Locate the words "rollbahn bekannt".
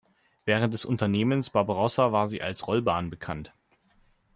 2.67-3.53